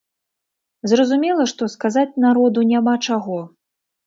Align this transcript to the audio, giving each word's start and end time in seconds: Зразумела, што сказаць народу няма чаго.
Зразумела, 0.93 1.45
што 1.51 1.67
сказаць 1.75 2.19
народу 2.27 2.65
няма 2.73 2.97
чаго. 3.07 3.39